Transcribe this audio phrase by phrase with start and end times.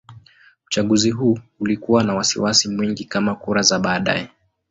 [0.67, 4.29] Uchaguzi huu ulikuwa na wasiwasi mwingi kama kura za baadaye.